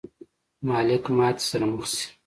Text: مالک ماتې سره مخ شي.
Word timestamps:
مالک 0.67 1.03
ماتې 1.17 1.43
سره 1.49 1.65
مخ 1.71 1.85
شي. 1.95 2.05